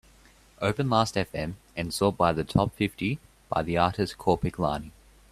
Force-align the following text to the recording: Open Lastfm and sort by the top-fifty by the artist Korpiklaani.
Open 0.63 0.87
Lastfm 0.87 1.53
and 1.77 1.93
sort 1.93 2.17
by 2.17 2.33
the 2.33 2.43
top-fifty 2.43 3.19
by 3.51 3.61
the 3.61 3.77
artist 3.77 4.17
Korpiklaani. 4.17 4.89